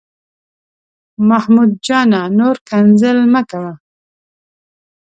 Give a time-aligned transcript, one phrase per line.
[1.29, 3.73] محمود جانه، نور کنځل مه کوه.